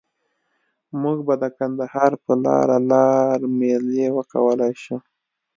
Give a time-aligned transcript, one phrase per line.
[1.01, 4.97] مونږ به د کندهار په لاره لار میله وکولای شو.